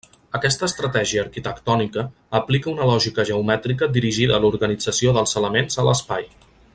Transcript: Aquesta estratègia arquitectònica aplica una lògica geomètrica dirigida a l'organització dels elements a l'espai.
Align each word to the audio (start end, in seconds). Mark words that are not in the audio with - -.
Aquesta 0.37 0.67
estratègia 0.67 1.19
arquitectònica 1.23 2.05
aplica 2.41 2.71
una 2.73 2.89
lògica 2.93 3.27
geomètrica 3.33 3.91
dirigida 3.99 4.39
a 4.39 4.43
l'organització 4.47 5.17
dels 5.19 5.39
elements 5.43 5.83
a 5.85 5.91
l'espai. 5.91 6.31